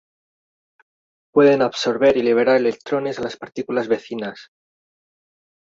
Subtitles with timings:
[1.31, 4.49] Pueden absorber y liberar electrones a las partículas vecinas.